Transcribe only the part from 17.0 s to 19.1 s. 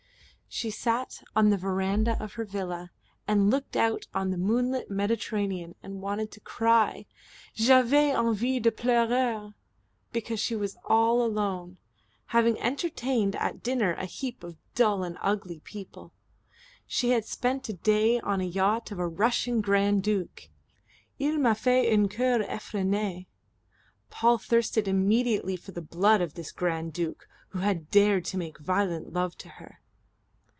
had spent a day on the yacht of a